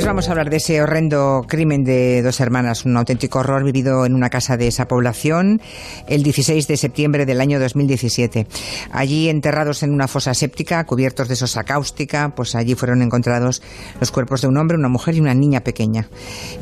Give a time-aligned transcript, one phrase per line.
[0.00, 4.06] Pues vamos a hablar de ese horrendo crimen de dos hermanas, un auténtico horror vivido
[4.06, 5.60] en una casa de esa población
[6.08, 8.46] el 16 de septiembre del año 2017.
[8.92, 13.60] Allí enterrados en una fosa séptica, cubiertos de sosa cáustica, pues allí fueron encontrados
[14.00, 16.08] los cuerpos de un hombre, una mujer y una niña pequeña.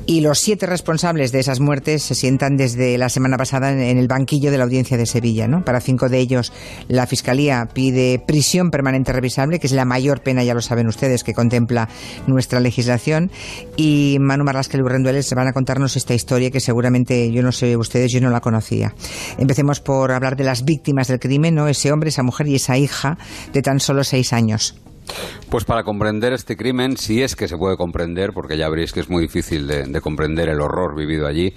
[0.04, 4.08] Y los siete responsables de esas muertes se sientan desde la semana pasada en el
[4.08, 5.46] banquillo de la audiencia de Sevilla.
[5.46, 5.64] ¿no?
[5.64, 6.52] Para cinco de ellos,
[6.88, 11.22] la Fiscalía pide prisión permanente revisable, que es la mayor pena, ya lo saben ustedes,
[11.22, 11.88] que contempla
[12.26, 13.27] nuestra legislación
[13.76, 17.76] y Manu Marlasca y Rendueles van a contarnos esta historia que seguramente yo no sé
[17.76, 18.94] ustedes, yo no la conocía.
[19.38, 21.68] Empecemos por hablar de las víctimas del crimen, ¿no?
[21.68, 23.18] Ese hombre, esa mujer y esa hija
[23.52, 24.74] de tan solo seis años.
[25.48, 29.00] Pues para comprender este crimen, si es que se puede comprender, porque ya veréis que
[29.00, 31.54] es muy difícil de comprender el horror vivido allí,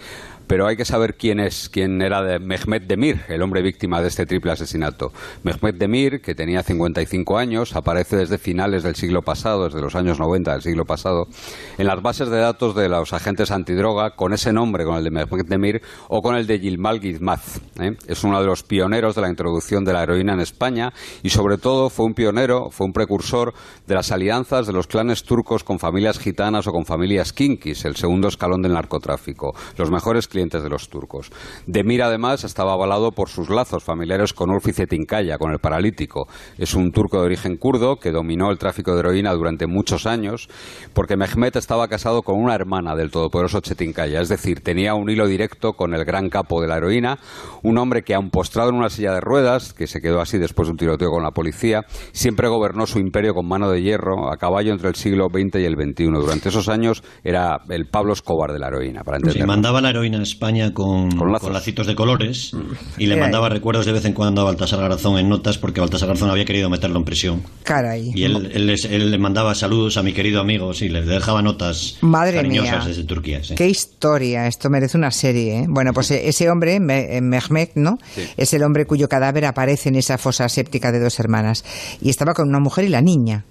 [0.52, 4.10] pero hay que saber quién es, quién era de Mehmet Demir, el hombre víctima de
[4.10, 5.14] este triple asesinato.
[5.44, 10.20] Mehmet Demir, que tenía 55 años, aparece desde finales del siglo pasado, desde los años
[10.20, 11.30] 90 del siglo pasado,
[11.78, 15.12] en las bases de datos de los agentes antidroga con ese nombre, con el de
[15.12, 17.62] Mehmet Demir o con el de Yilmal Gizmaz.
[17.80, 17.96] ¿eh?
[18.08, 20.92] Es uno de los pioneros de la introducción de la heroína en España
[21.24, 23.54] y sobre todo fue un pionero, fue un precursor
[23.88, 27.96] de las alianzas de los clanes turcos con familias gitanas o con familias kinkis, el
[27.96, 29.56] segundo escalón del narcotráfico.
[29.78, 31.32] Los mejores clientes de los turcos.
[31.68, 36.28] Demir, además, estaba avalado por sus lazos familiares con Urfi Tincaya, con el paralítico.
[36.58, 40.50] Es un turco de origen kurdo que dominó el tráfico de heroína durante muchos años,
[40.94, 45.28] porque Mehmet estaba casado con una hermana del todopoderoso Chetinkaya, es decir, tenía un hilo
[45.28, 47.20] directo con el gran capo de la heroína,
[47.62, 50.68] un hombre que, aun postrado en una silla de ruedas, que se quedó así después
[50.68, 54.38] de un tiroteo con la policía, siempre gobernó su imperio con mano de hierro a
[54.38, 56.06] caballo entre el siglo XX y el XXI.
[56.06, 59.46] Durante esos años era el Pablo Escobar de la heroína, para entender.
[59.46, 62.52] mandaba la heroína España con, con, lacitos de colores
[62.98, 66.08] y le mandaba recuerdos de vez en cuando a Baltasar Garzón en notas porque Baltasar
[66.08, 67.44] Garzón había querido meterlo en prisión.
[67.64, 68.12] Caray.
[68.14, 72.38] Y él, él, le mandaba saludos a mi querido amigo, y le dejaba notas Madre
[72.38, 73.42] cariñosas desde Turquía.
[73.56, 75.60] Qué historia, esto merece una serie.
[75.60, 75.66] ¿eh?
[75.68, 77.98] Bueno, pues e-, ese hombre, eh, Mehmet, ¿no?
[78.38, 81.64] Es el hombre cuyo cadáver aparece en esa fosa séptica de dos hermanas.
[82.02, 83.46] Y estaba con una mujer y la niña.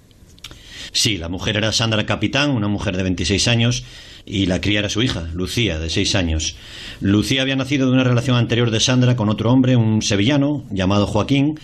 [0.91, 3.83] Sí, la mujer era Sandra Capitán, una mujer de 26 años,
[4.25, 6.55] y la cría era su hija, Lucía, de 6 años.
[6.99, 11.07] Lucía había nacido de una relación anterior de Sandra con otro hombre, un sevillano, llamado
[11.07, 11.59] Joaquín.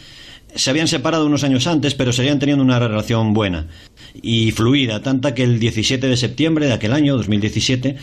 [0.58, 3.68] Se habían separado unos años antes, pero seguían teniendo una relación buena
[4.22, 7.96] y fluida, tanta que el 17 de septiembre de aquel año, 2017,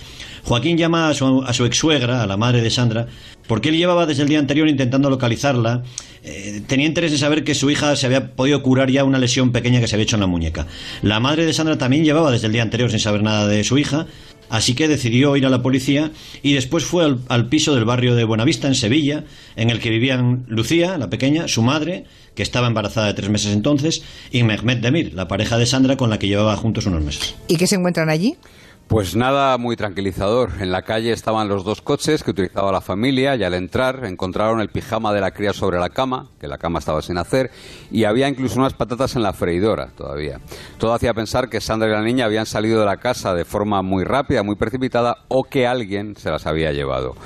[0.44, 3.08] Joaquín llama a su, a su ex suegra, a la madre de Sandra,
[3.48, 5.82] porque él llevaba desde el día anterior intentando localizarla.
[6.22, 9.50] Eh, tenía interés en saber que su hija se había podido curar ya una lesión
[9.50, 10.66] pequeña que se había hecho en la muñeca.
[11.02, 13.78] La madre de Sandra también llevaba desde el día anterior sin saber nada de su
[13.78, 14.06] hija,
[14.48, 16.10] así que decidió ir a la policía
[16.42, 19.24] y después fue al, piso del barrio de Buenavista, en Sevilla,
[19.56, 23.52] en el que vivían Lucía, la pequeña, su madre, que estaba embarazada de tres meses
[23.52, 27.34] entonces, y Mehmet Demir, la pareja de Sandra con la que llevaba juntos unos meses.
[27.48, 28.36] ¿Y qué se encuentran allí?
[28.86, 30.50] Pues nada muy tranquilizador.
[30.60, 34.60] En la calle estaban los dos coches que utilizaba la familia y al entrar encontraron
[34.60, 37.50] el pijama de la cría sobre la cama, que la cama estaba sin hacer,
[37.90, 40.38] y había incluso unas patatas en la freidora todavía.
[40.78, 43.80] Todo hacía pensar que Sandra y la niña habían salido de la casa de forma
[43.80, 47.16] muy rápida, muy precipitada, o que alguien se las había llevado.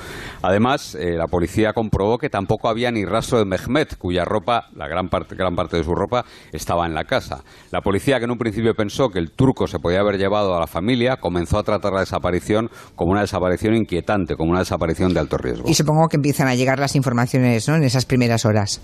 [0.41, 4.87] Además, eh, la policía comprobó que tampoco había ni rastro de Mehmet, cuya ropa, la
[4.87, 7.43] gran parte, gran parte de su ropa, estaba en la casa.
[7.71, 10.59] La policía, que en un principio pensó que el turco se podía haber llevado a
[10.59, 15.19] la familia, comenzó a tratar la desaparición como una desaparición inquietante, como una desaparición de
[15.19, 15.69] alto riesgo.
[15.69, 17.75] Y supongo que empiezan a llegar las informaciones ¿no?
[17.75, 18.81] en esas primeras horas.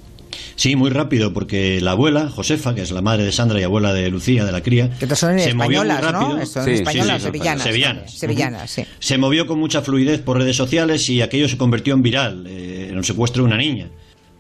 [0.56, 3.94] Sí, muy rápido, porque la abuela, Josefa, que es la madre de Sandra y abuela
[3.94, 6.46] de Lucía, de la cría, que son se españolas, movió muy rápido.
[6.46, 7.64] Son españolas, sevillanas.
[7.64, 8.14] Sevillanas.
[8.14, 8.86] sevillanas sí.
[9.00, 12.90] Se movió con mucha fluidez por redes sociales y aquello se convirtió en viral, eh,
[12.90, 13.90] en el secuestro de una niña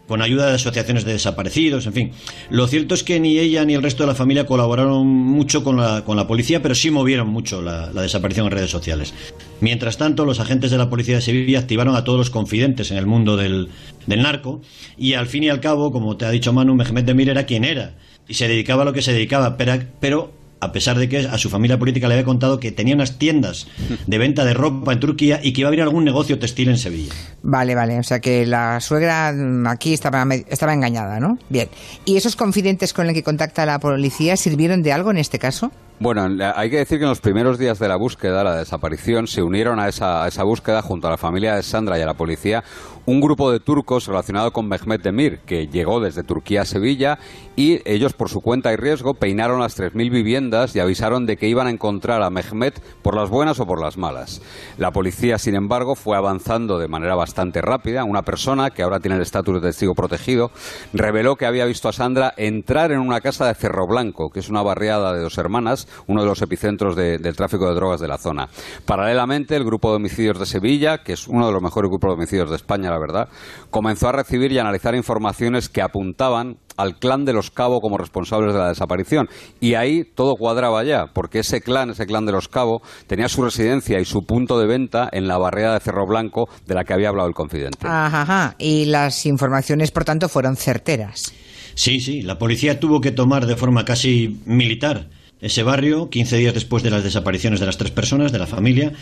[0.07, 2.11] con ayuda de asociaciones de desaparecidos, en fin.
[2.49, 5.77] Lo cierto es que ni ella ni el resto de la familia colaboraron mucho con
[5.77, 9.13] la, con la policía, pero sí movieron mucho la, desaparición en redes sociales.
[9.61, 12.97] Mientras tanto, los agentes de la policía de Sevilla activaron a todos los confidentes en
[12.97, 13.69] el mundo del,
[14.05, 14.61] del narco
[14.97, 17.63] y al fin y al cabo, como te ha dicho Manu, Mehmet Demir era quien
[17.63, 17.95] era
[18.27, 21.49] y se dedicaba a lo que se dedicaba, pero a pesar de que a su
[21.49, 23.67] familia política le había contado que tenía unas tiendas
[24.07, 26.77] de venta de ropa en Turquía y que iba a abrir algún negocio textil en
[26.77, 27.13] Sevilla.
[27.43, 29.33] Vale, vale, o sea que la suegra
[29.69, 31.37] aquí estaba, estaba engañada, ¿no?
[31.49, 31.69] Bien.
[32.05, 35.71] ¿Y esos confidentes con los que contacta la policía sirvieron de algo en este caso?
[35.97, 39.41] Bueno, hay que decir que en los primeros días de la búsqueda, la desaparición, se
[39.41, 42.65] unieron a esa, esa búsqueda junto a la familia de Sandra y a la policía
[43.05, 47.19] un grupo de turcos relacionado con Mehmet Demir, que llegó desde Turquía a Sevilla
[47.55, 51.47] y ellos por su cuenta y riesgo peinaron las 3.000 viviendas y avisaron de que
[51.47, 54.41] iban a encontrar a Mehmet por las buenas o por las malas.
[54.77, 58.03] La policía, sin embargo, fue avanzando de manera bastante rápida.
[58.03, 60.51] Una persona, que ahora tiene el estatus de testigo protegido,
[60.91, 64.49] reveló que había visto a Sandra entrar en una casa de Cerro Blanco, que es
[64.49, 68.17] una barriada de dos hermanas, uno de los epicentros del tráfico de drogas de la
[68.17, 68.47] zona.
[68.85, 72.13] Paralelamente, el grupo de homicidios de Sevilla, que es uno de los mejores grupos de
[72.13, 73.29] homicidios de España, la verdad,
[73.69, 78.53] comenzó a recibir y analizar informaciones que apuntaban al clan de los Cabo como responsables
[78.53, 79.29] de la desaparición.
[79.59, 83.43] Y ahí todo cuadraba ya, porque ese clan, ese clan de los Cabo, tenía su
[83.43, 86.93] residencia y su punto de venta en la barrera de Cerro Blanco de la que
[86.93, 87.79] había hablado el confidente.
[87.83, 91.33] Ajá, y las informaciones, por tanto, fueron certeras.
[91.75, 95.09] Sí, sí, la policía tuvo que tomar de forma casi militar
[95.41, 98.93] ese barrio 15 días después de las desapariciones de las tres personas de la familia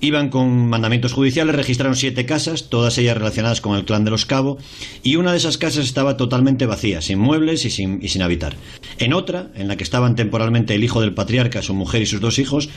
[0.00, 4.26] Iban con mandamientos judiciales, registraron siete casas, todas ellas relacionadas con el clan de los
[4.26, 4.58] Cabo,
[5.02, 8.54] y una de esas casas estaba totalmente vacía, sin muebles y sin, y sin habitar.
[8.98, 12.20] En otra, en la que estaban temporalmente el hijo del patriarca, su mujer y sus
[12.20, 12.68] dos hijos,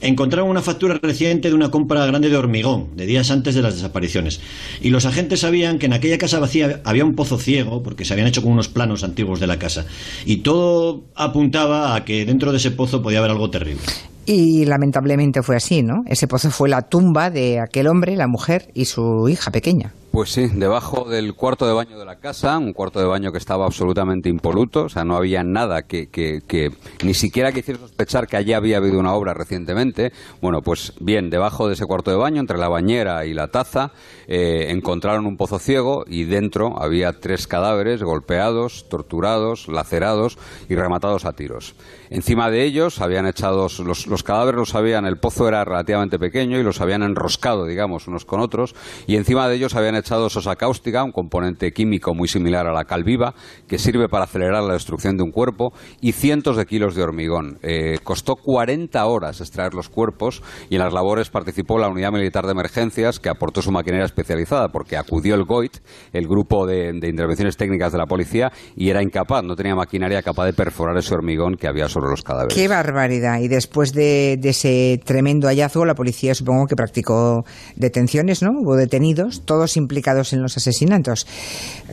[0.00, 3.74] encontraron una factura reciente de una compra grande de hormigón, de días antes de las
[3.74, 4.40] desapariciones.
[4.80, 8.12] Y los agentes sabían que en aquella casa vacía había un pozo ciego, porque se
[8.12, 9.86] habían hecho con unos planos antiguos de la casa.
[10.24, 13.82] Y todo apuntaba a que dentro de ese pozo podía haber algo terrible.
[14.26, 16.02] Y lamentablemente fue así, ¿no?
[16.06, 19.94] Ese pozo fue la tumba de aquel hombre, la mujer y su hija pequeña.
[20.10, 23.38] Pues sí, debajo del cuarto de baño de la casa, un cuarto de baño que
[23.38, 26.72] estaba absolutamente impoluto, o sea, no había nada que, que,
[27.04, 30.12] ni siquiera que hiciera sospechar que allí había habido una obra recientemente.
[30.40, 33.92] Bueno, pues bien, debajo de ese cuarto de baño, entre la bañera y la taza,
[34.26, 40.38] eh, encontraron un pozo ciego y dentro había tres cadáveres golpeados, torturados, lacerados
[40.70, 41.74] y rematados a tiros.
[42.10, 46.58] Encima de ellos habían echado los, los cadáveres, los habían, el pozo era relativamente pequeño
[46.58, 48.74] y los habían enroscado, digamos, unos con otros,
[49.06, 52.84] y encima de ellos habían echado sosa cáustica, un componente químico muy similar a la
[52.84, 53.34] cal viva,
[53.66, 57.58] que sirve para acelerar la destrucción de un cuerpo, y cientos de kilos de hormigón.
[57.62, 62.44] Eh, costó 40 horas extraer los cuerpos y en las labores participó la Unidad Militar
[62.44, 65.78] de Emergencias, que aportó su maquinaria especializada, porque acudió el GOIT,
[66.12, 70.46] el Grupo de, Intervenciones Técnicas de la Policía, y era incapaz, no tenía maquinaria capaz
[70.46, 72.54] de perforar ese hormigón que había sobre los cadáveres.
[72.54, 73.40] ¡Qué barbaridad!
[73.40, 77.44] Y después de, de ese tremendo hallazgo, la policía supongo que practicó
[77.76, 78.50] detenciones, ¿no?
[78.60, 81.26] Hubo detenidos, todos implicados en los asesinatos.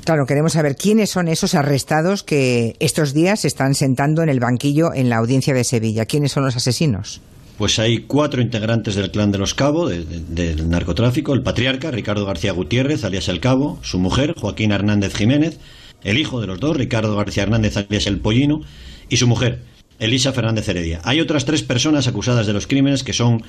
[0.04, 4.42] Claro, queremos saber quiénes son esos arrestados que estos días se están sentando en el
[4.42, 6.06] banquillo en la audiencia de Sevilla.
[6.06, 7.22] ¿Quiénes son los asesinos?
[7.58, 12.52] Pues hay cuatro integrantes del clan de los Cabo, del narcotráfico, el patriarca Ricardo García
[12.52, 15.58] Gutiérrez, alias El Cabo, su mujer Joaquín Hernández Jiménez,
[16.04, 18.60] el hijo de los dos, Ricardo García Hernández, alias El Pollino,
[19.08, 19.62] y su mujer,
[20.00, 21.00] Elisa Fernández Heredia.
[21.06, 23.44] Hay otras tres personas acusadas de los crímenes que son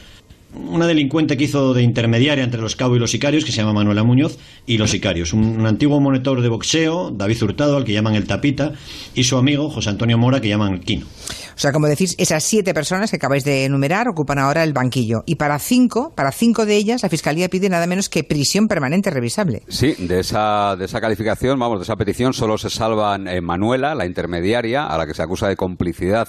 [0.55, 3.73] una delincuente que hizo de intermediaria entre los cabos y los sicarios, que se llama
[3.73, 5.33] Manuela Muñoz, y los sicarios.
[5.33, 8.73] Un, antiguo monitor de boxeo, David Hurtado, al que llaman el Tapita,
[9.15, 11.07] y su amigo, José Antonio Mora, que llaman el Quino.
[11.07, 15.23] O sea, como decís, esas siete personas que acabáis de enumerar ocupan ahora el banquillo.
[15.27, 19.11] Y para cinco, para cinco de ellas, la Fiscalía pide nada menos que prisión permanente
[19.11, 19.63] revisable.
[19.69, 23.95] Sí, de esa, de esa calificación, vamos, de esa petición, solo se salvan eh, Manuela,
[23.95, 26.29] la intermediaria, a la que se acusa de complicidad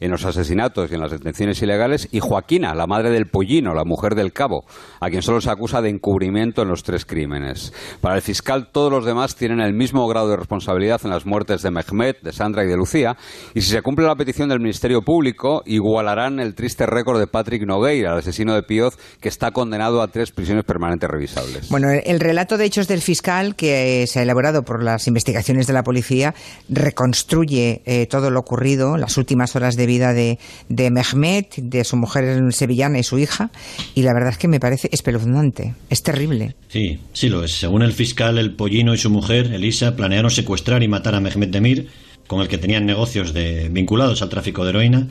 [0.00, 3.84] en los asesinatos y en las detenciones ilegales, y Joaquina, la madre del pollino, la
[3.84, 4.64] mujer del cabo,
[5.00, 7.72] a quien solo se acusa de encubrimiento en los tres crímenes.
[8.00, 11.62] Para el fiscal, todos los demás tienen el mismo grado de responsabilidad en las muertes
[11.62, 13.16] de Mehmet, de Sandra y de Lucía,
[13.54, 17.66] y si se cumple la petición del Ministerio Público, igualarán el triste récord de Patrick
[17.66, 21.68] Nogueira, el asesino de Pioz, que está condenado a tres prisiones permanentes revisables.
[21.70, 25.72] Bueno, el relato de hechos del fiscal, que se ha elaborado por las investigaciones de
[25.72, 26.34] la policía,
[26.68, 31.96] reconstruye eh, todo lo ocurrido, las últimas horas de vida de, de Mehmet, de su
[31.96, 33.50] mujer sevillana y su hija,
[33.96, 36.54] y la verdad es que me parece espeluznante, es terrible.
[36.68, 37.58] Sí, sí lo es.
[37.58, 41.50] Según el fiscal, el pollino y su mujer, Elisa, planearon secuestrar y matar a Mehmet
[41.50, 41.88] Demir,
[42.28, 45.08] con el que tenían negocios de, vinculados al tráfico de heroína.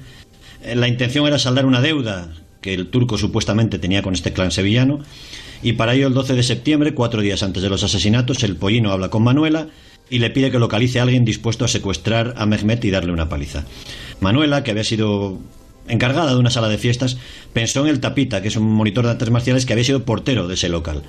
[0.63, 2.29] Eh, la intención era saldar una deuda
[2.61, 4.99] que el turco supuestamente tenía con este clan sevillano,
[5.61, 8.91] y para ello el 12 de septiembre, cuatro días antes de los asesinatos, el pollino
[8.91, 9.67] habla con Manuela
[10.09, 13.29] y le pide que localice a alguien dispuesto a secuestrar a Mehmet y darle una
[13.29, 13.65] paliza.
[14.19, 15.39] Manuela, que había sido
[15.87, 17.17] encargada de una sala de fiestas,
[17.53, 20.47] pensó en el Tapita, que es un monitor de artes marciales que había sido portero
[20.47, 21.03] de ese local.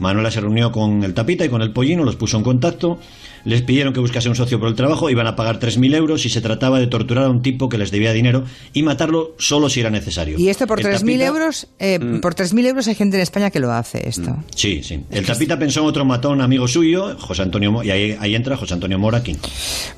[0.00, 2.98] Manuela se reunió con el Tapita y con el Pollino, los puso en contacto
[3.44, 6.30] les pidieron que buscase un socio por el trabajo, iban a pagar 3.000 euros y
[6.30, 9.80] se trataba de torturar a un tipo que les debía dinero y matarlo solo si
[9.80, 10.38] era necesario.
[10.38, 11.66] ¿Y esto por 3.000 euros?
[11.78, 12.20] Eh, mm.
[12.20, 14.30] Por 3.000 euros hay gente en España que lo hace esto.
[14.30, 14.44] Mm.
[14.54, 15.04] Sí, sí.
[15.10, 18.98] El tapita pensó en otro matón amigo suyo, José Antonio y ahí, entra José Antonio
[18.98, 19.22] Mora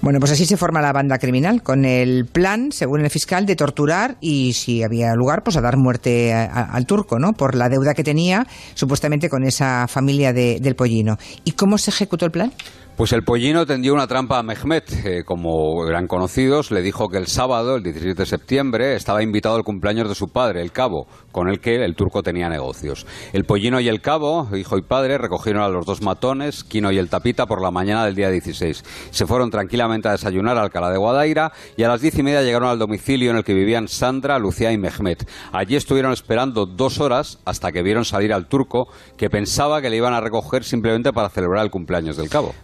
[0.00, 3.56] Bueno, pues así se forma la banda criminal, con el plan, según el fiscal, de
[3.56, 7.32] torturar y, si había lugar, pues a dar muerte al turco, ¿no?
[7.32, 11.18] Por la deuda que tenía, supuestamente, con esa familia del pollino.
[11.44, 12.52] ¿Y cómo se ejecutó el plan?
[12.96, 17.16] Pues el pollino tendió una trampa a Mehmet, eh, como eran conocidos, le dijo que
[17.16, 21.06] el sábado, el 17 de septiembre, estaba invitado al cumpleaños de su padre, el cabo,
[21.32, 23.06] con el que el turco tenía negocios.
[23.32, 26.98] El pollino y el cabo, hijo y padre, recogieron a los dos matones, Quino y
[26.98, 28.84] el tapita, por la mañana del día 16.
[29.10, 32.42] Se fueron tranquilamente a desayunar a Alcalá de Guadaira y a las diez y media
[32.42, 35.26] llegaron al domicilio en el que vivían Sandra, Lucía y Mehmet.
[35.52, 39.96] Allí estuvieron esperando dos horas hasta que vieron salir al turco, que pensaba que le
[39.96, 42.54] iban a recoger simplemente para celebrar el cumpleaños del cabo.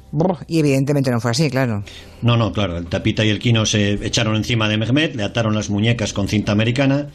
[0.47, 1.83] Y evidentemente no fue así, claro.
[2.23, 2.79] No, no, claro.
[2.79, 6.29] El tapita y el quino se echaron encima de Mehmet, le ataron las muñecas con
[6.29, 7.09] cinta americana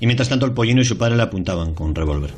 [0.00, 2.30] y mientras tanto el pollino y su padre le apuntaban con revólver.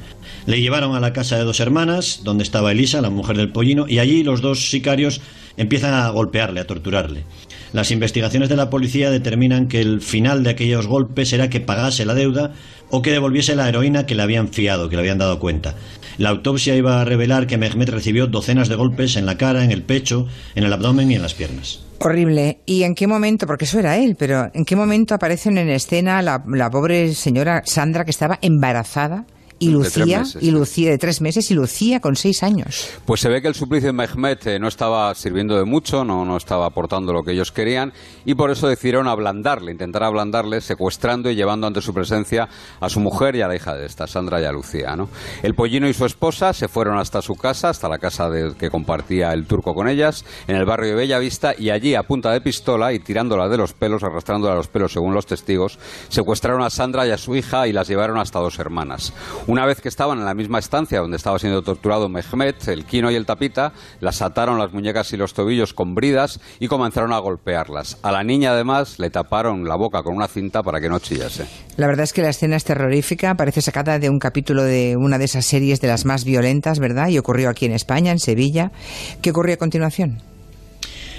[0.47, 3.87] Le llevaron a la casa de dos hermanas, donde estaba Elisa, la mujer del pollino,
[3.89, 5.21] y allí los dos sicarios
[5.57, 7.25] empiezan a golpearle, a torturarle.
[7.73, 12.05] Las investigaciones de la policía determinan que el final de aquellos golpes era que pagase
[12.05, 12.53] la deuda
[12.91, 15.75] o que devolviese la heroína que le habían fiado, que le habían dado cuenta.
[16.19, 19.71] La autopsia iba a revelar que Mehmet recibió docenas de golpes en la cara, en
[19.71, 21.83] el pecho, en el abdomen y en las piernas.
[22.01, 22.59] Horrible.
[22.67, 26.21] ¿Y en qué momento, porque eso era él, pero en qué momento aparecen en escena
[26.21, 29.25] la, la pobre señora Sandra que estaba embarazada?
[29.63, 32.89] Y Lucía, y Lucía de tres meses y Lucía con seis años.
[33.05, 36.25] Pues se ve que el suplicio de Mehmet eh, no estaba sirviendo de mucho, no,
[36.25, 37.93] no estaba aportando lo que ellos querían
[38.25, 42.49] y por eso decidieron ablandarle, intentar ablandarle, secuestrando y llevando ante su presencia
[42.81, 44.97] a su mujer y a la hija de esta, Sandra y a Lucía.
[44.97, 45.09] ¿no?
[45.45, 48.69] El pollino y su esposa se fueron hasta su casa, hasta la casa de, que
[48.69, 52.41] compartía el turco con ellas, en el barrio de Bellavista y allí a punta de
[52.41, 55.79] pistola y tirándola de los pelos, arrastrándola a los pelos según los testigos,
[56.09, 59.13] secuestraron a Sandra y a su hija y las llevaron hasta dos hermanas.
[59.53, 63.11] Una vez que estaban en la misma estancia donde estaba siendo torturado Mehmet, el Quino
[63.11, 67.19] y el Tapita, las ataron las muñecas y los tobillos con bridas y comenzaron a
[67.19, 67.99] golpearlas.
[68.03, 71.45] A la niña, además, le taparon la boca con una cinta para que no chillase.
[71.77, 75.19] La verdad es que la escena es terrorífica, parece sacada de un capítulo de una
[75.19, 77.09] de esas series de las más violentas, ¿verdad?
[77.09, 78.73] Y ocurrió aquí en España, en Sevilla.
[79.21, 80.32] ¿Qué ocurrió a continuación?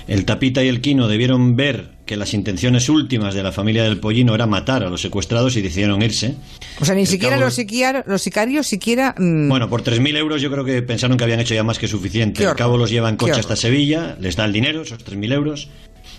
[0.07, 3.99] El Tapita y el Quino debieron ver que las intenciones últimas de la familia del
[3.99, 6.35] Pollino era matar a los secuestrados y decidieron irse.
[6.79, 7.57] O sea, ni siquiera los,
[8.05, 9.15] los, sicarios siquiera...
[9.17, 11.87] Mm, bueno, por 3.000 euros yo creo que pensaron que habían hecho ya más que
[11.87, 12.45] suficiente.
[12.45, 15.69] Al cabo los llevan coche hasta Sevilla, les da el dinero, esos 3.000 euros.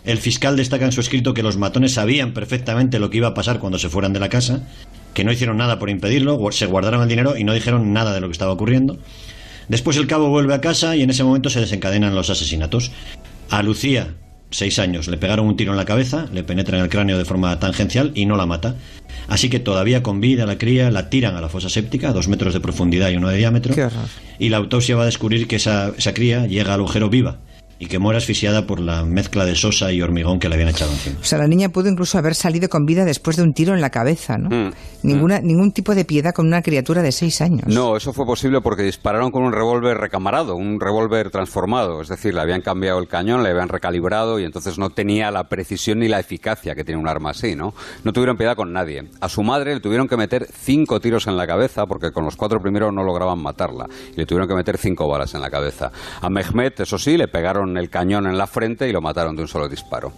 [0.05, 3.35] El fiscal destaca en su escrito que los matones sabían perfectamente lo que iba a
[3.35, 4.67] pasar cuando se fueran de la casa,
[5.15, 8.21] que no hicieron nada por impedirlo, se guardaron el dinero y no dijeron nada de
[8.21, 8.99] lo que estaba ocurriendo.
[9.69, 12.91] Después el cabo vuelve a casa y en ese momento se desencadenan los asesinatos.
[13.51, 14.15] A Lucía,
[14.51, 17.59] seis años, le pegaron un tiro en la cabeza, le penetran el cráneo de forma
[17.59, 18.77] tangencial y no la mata.
[19.29, 22.55] Así que todavía con vida la cría la tiran a la fosa séptica, dos metros
[22.55, 23.75] de profundidad y uno de diámetro.
[24.39, 27.39] Y la autopsia va a descubrir que esa, esa cría llega al agujero viva
[27.85, 30.91] y que muera asfixiada por la mezcla de sosa y hormigón que le habían echado
[30.91, 31.19] encima.
[31.21, 33.83] O sea, la niña pudo incluso haber salido con vida después de un tiro en
[33.83, 34.49] la cabeza, ¿no?
[34.49, 34.73] Mm,
[35.03, 35.47] Ninguna, mm.
[35.47, 37.67] Ningún tipo de piedad con una criatura de seis años.
[37.67, 42.01] No, eso fue posible porque dispararon con un revólver recamarado, un revólver transformado.
[42.01, 45.45] Es decir, le habían cambiado el cañón, le habían recalibrado y entonces no tenía la
[45.45, 47.75] precisión ni la eficacia que tiene un arma así, ¿no?
[48.03, 49.11] No tuvieron piedad con nadie.
[49.21, 52.37] A su madre le tuvieron que meter cinco tiros en la cabeza porque con los
[52.37, 53.87] cuatro primeros no lograban matarla.
[54.15, 55.93] Y le tuvieron que meter cinco balas en la cabeza.
[56.23, 59.43] A Mehmet, eso sí, le pegaron el cañón en la frente y lo mataron de
[59.43, 60.13] un solo disparo.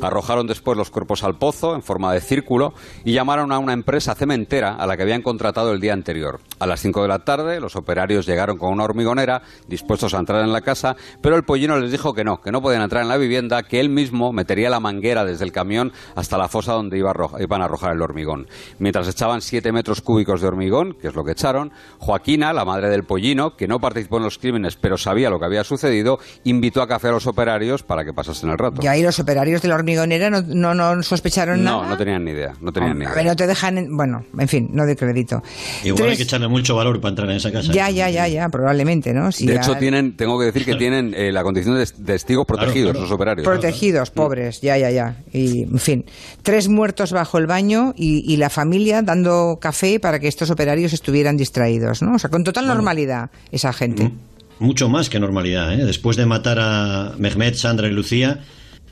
[0.00, 2.74] Arrojaron después los cuerpos al pozo en forma de círculo
[3.04, 6.40] y llamaron a una empresa cementera a la que habían contratado el día anterior.
[6.58, 10.42] A las 5 de la tarde los operarios llegaron con una hormigonera dispuestos a entrar
[10.42, 13.08] en la casa, pero el pollino les dijo que no, que no podían entrar en
[13.08, 16.98] la vivienda, que él mismo metería la manguera desde el camión hasta la fosa donde
[16.98, 18.46] iban a arrojar el hormigón.
[18.78, 22.90] Mientras echaban 7 metros cúbicos de hormigón, que es lo que echaron, Joaquina, la madre
[22.90, 26.82] del pollino, que no participó en los crímenes pero sabía lo que había sucedido, invitó
[26.82, 28.82] a café a los operarios para que pasasen el rato.
[28.82, 31.84] Y ahí los operarios de la hormigonera no, no, sospecharon nada.
[31.84, 32.54] No, no tenían ni idea.
[32.60, 33.14] No tenían ni idea.
[33.14, 33.96] Pero te dejan.
[33.96, 35.42] bueno, en fin, no de crédito.
[35.84, 37.72] Igual hay que echarle mucho valor para entrar en esa casa.
[37.72, 39.30] Ya, ya, ya, ya, probablemente, ¿no?
[39.30, 43.10] de hecho, tienen, tengo que decir que tienen eh, la condición de testigos protegidos, los
[43.10, 43.46] operarios.
[43.46, 45.16] Protegidos, pobres, ya, ya, ya.
[45.32, 46.04] Y, en fin,
[46.42, 51.36] tres muertos bajo el baño y, la familia dando café para que estos operarios estuvieran
[51.36, 52.14] distraídos, ¿no?
[52.14, 54.04] O sea, con total normalidad esa gente.
[54.04, 54.29] Mm
[54.60, 55.72] mucho más que normalidad.
[55.72, 55.84] ¿eh?
[55.84, 58.40] Después de matar a Mehmet, Sandra y Lucía,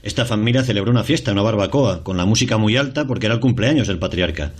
[0.02, 3.40] esta familia celebró una fiesta, una barbacoa, con la música muy alta porque era el
[3.40, 4.52] cumpleaños del patriarca.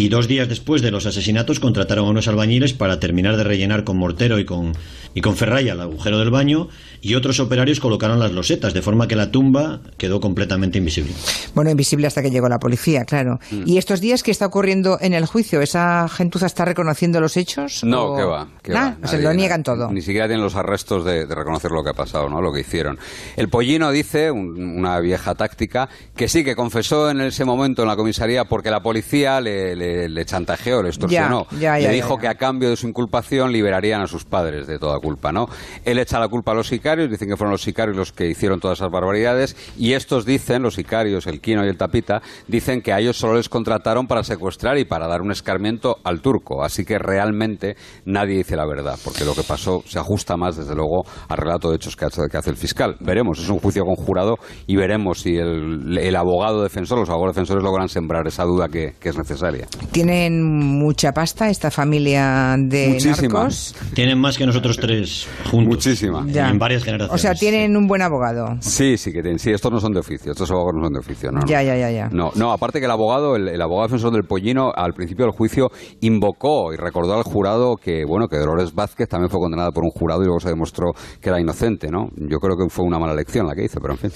[0.00, 3.84] Y dos días después de los asesinatos contrataron a unos albañiles para terminar de rellenar
[3.84, 4.72] con mortero y con,
[5.12, 6.68] y con ferralla el agujero del baño
[7.02, 11.12] y otros operarios colocaron las losetas, de forma que la tumba quedó completamente invisible.
[11.54, 13.40] Bueno, invisible hasta que llegó la policía, claro.
[13.50, 13.64] Mm.
[13.66, 15.60] ¿Y estos días qué está ocurriendo en el juicio?
[15.60, 17.84] ¿Esa gentuza está reconociendo los hechos?
[17.84, 18.48] No, que va.
[18.62, 18.96] Que va.
[19.04, 19.90] se lo niegan todo.
[19.92, 22.40] Ni siquiera tienen los arrestos de, reconocer lo que ha pasado, ¿no?
[22.40, 22.98] lo que hicieron.
[23.36, 27.96] El pollino dice, una vieja táctica, que sí, que confesó en ese momento en la
[27.96, 31.46] comisaría porque la policía le le, le chantajeó, le extorsionó.
[31.50, 35.32] le dijo que a cambio de su inculpación liberarían a sus padres de toda culpa,
[35.32, 35.46] ¿no?
[35.84, 38.60] Él echa la culpa a los sicarios, dicen que fueron los sicarios los que hicieron
[38.60, 42.92] todas esas barbaridades, y estos dicen, los sicarios, el Quino y el Tapita, dicen que
[42.92, 46.62] a ellos solo les contrataron para secuestrar y para dar un escarmiento al turco.
[46.62, 50.74] Así que realmente nadie dice la verdad, porque lo que pasó se ajusta más, desde
[50.74, 52.96] luego, al relato de hechos que hace, que hace el fiscal.
[53.00, 57.88] Veremos, es un juicio conjurado y veremos si el, abogado defensor, los abogados defensores logran
[57.88, 59.66] sembrar esa duda que, es necesaria.
[59.92, 63.48] ¿Tienen mucha pasta esta familia de Muchísima.
[63.94, 65.68] Tienen más que nosotros tres juntos.
[65.68, 66.24] Muchísima.
[66.28, 67.14] En varias generaciones.
[67.14, 68.56] O sea, tienen un buen abogado.
[68.60, 69.38] Sí, sí que tienen.
[69.38, 70.32] Sí, estos no son de oficio.
[70.32, 71.32] Estos abogados no son de oficio.
[71.32, 72.08] No, ya, ya, ya, ya.
[72.12, 75.68] No, no, aparte que el abogado, el, abogado defensor del Pollino, al principio del juicio
[76.00, 79.90] invocó y recordó al jurado que, bueno, que Dolores Vázquez también fue condenada por un
[79.90, 82.08] jurado y luego se demostró que era inocente, ¿no?
[82.16, 84.10] Yo creo que fue una mala lección la que hizo, pero en fin.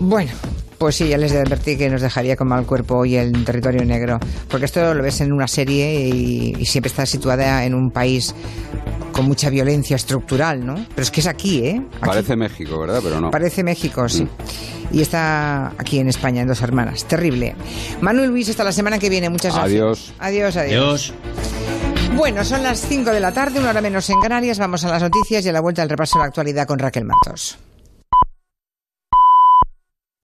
[0.00, 0.30] Bueno,
[0.78, 4.20] pues sí, ya les advertí que nos dejaría con mal cuerpo hoy el territorio negro,
[4.48, 8.34] porque esto lo ves en una serie y, siempre está situada en un país
[9.12, 10.74] con mucha violencia estructural, ¿no?
[10.90, 11.82] Pero es que es aquí, ¿eh?
[12.00, 13.00] Parece México, ¿verdad?
[13.02, 13.30] Pero no.
[13.32, 14.24] Parece México, sí.
[14.24, 14.96] Mm.
[14.96, 17.04] Y está aquí en España, en Dos Hermanas.
[17.04, 17.56] Terrible.
[18.00, 19.28] Manuel Luis, hasta la semana que viene.
[19.28, 19.72] Muchas gracias.
[19.72, 20.14] Adiós.
[20.20, 21.14] Adiós, adiós.
[22.14, 24.58] Bueno, son las 5 de la tarde, una hora menos en Canarias.
[24.58, 27.04] Vamos a las noticias y a la vuelta al repaso de la actualidad con Raquel
[27.04, 27.58] Matos.